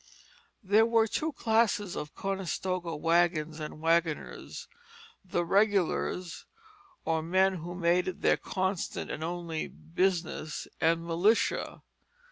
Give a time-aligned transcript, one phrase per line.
[0.63, 4.67] There were two classes of Conestoga wagons and wagoners.
[5.23, 6.45] The "Regulars,"
[7.05, 11.83] or men who made it their constant and only business; and "Militia."